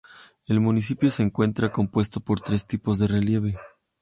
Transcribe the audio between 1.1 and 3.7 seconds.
se encuentra compuesto por tres tipos de relieve.